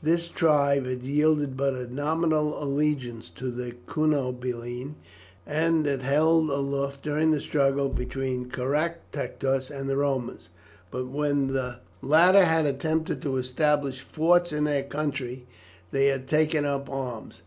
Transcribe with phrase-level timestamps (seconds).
[0.00, 3.50] This tribe had yielded but a nominal allegiance to
[3.92, 4.94] Cunobeline,
[5.44, 10.50] and had held aloof during the struggle between Caractacus and the Romans,
[10.92, 15.48] but when the latter had attempted to establish forts in their country
[15.90, 17.42] they had taken up arms.